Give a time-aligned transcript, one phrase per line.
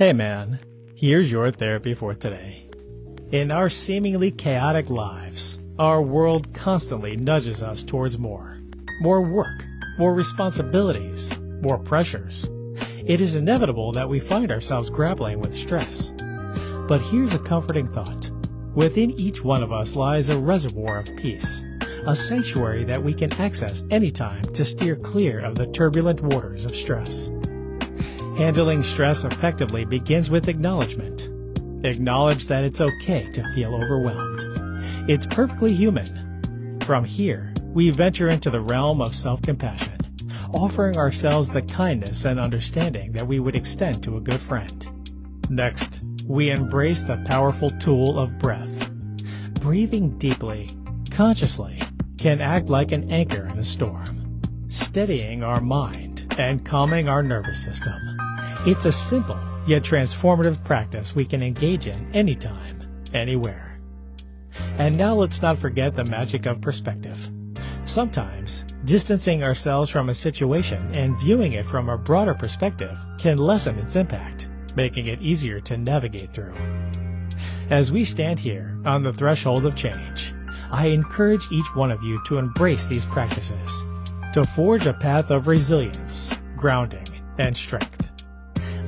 [0.00, 0.60] Hey man,
[0.94, 2.66] here's your therapy for today.
[3.32, 8.58] In our seemingly chaotic lives, our world constantly nudges us towards more.
[9.02, 9.66] More work,
[9.98, 12.48] more responsibilities, more pressures.
[13.04, 16.14] It is inevitable that we find ourselves grappling with stress.
[16.88, 18.30] But here's a comforting thought.
[18.74, 21.62] Within each one of us lies a reservoir of peace,
[22.06, 26.74] a sanctuary that we can access anytime to steer clear of the turbulent waters of
[26.74, 27.30] stress.
[28.40, 31.28] Handling stress effectively begins with acknowledgement.
[31.84, 34.40] Acknowledge that it's okay to feel overwhelmed.
[35.10, 36.80] It's perfectly human.
[36.86, 39.98] From here, we venture into the realm of self-compassion,
[40.54, 44.88] offering ourselves the kindness and understanding that we would extend to a good friend.
[45.50, 48.88] Next, we embrace the powerful tool of breath.
[49.60, 50.70] Breathing deeply,
[51.10, 51.82] consciously,
[52.16, 57.62] can act like an anchor in a storm, steadying our mind and calming our nervous
[57.62, 58.19] system.
[58.66, 63.80] It's a simple yet transformative practice we can engage in anytime, anywhere.
[64.76, 67.30] And now let's not forget the magic of perspective.
[67.86, 73.78] Sometimes, distancing ourselves from a situation and viewing it from a broader perspective can lessen
[73.78, 76.54] its impact, making it easier to navigate through.
[77.70, 80.34] As we stand here on the threshold of change,
[80.70, 83.84] I encourage each one of you to embrace these practices,
[84.34, 87.08] to forge a path of resilience, grounding,
[87.38, 87.99] and strength.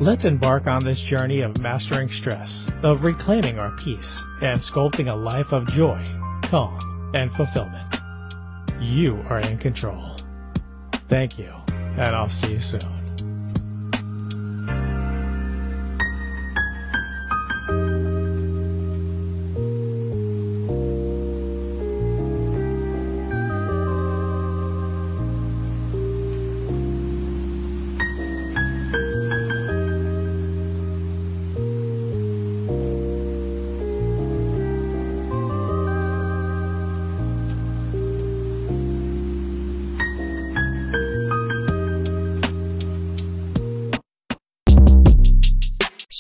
[0.03, 5.15] Let's embark on this journey of mastering stress, of reclaiming our peace, and sculpting a
[5.15, 6.05] life of joy,
[6.43, 8.01] calm, and fulfillment.
[8.81, 10.17] You are in control.
[11.07, 13.02] Thank you, and I'll see you soon.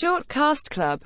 [0.03, 1.01] Short Cast Club